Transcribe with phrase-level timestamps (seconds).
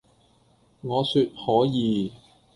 [0.81, 2.11] 我説「可以！」